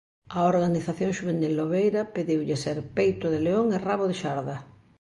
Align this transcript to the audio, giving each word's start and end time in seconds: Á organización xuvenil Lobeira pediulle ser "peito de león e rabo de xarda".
Á 0.35 0.39
organización 0.53 1.11
xuvenil 1.17 1.53
Lobeira 1.59 2.01
pediulle 2.15 2.57
ser 2.63 2.77
"peito 2.97 3.25
de 3.33 3.39
león 3.47 3.67
e 3.75 3.77
rabo 3.87 4.05
de 4.09 4.15
xarda". 4.21 4.57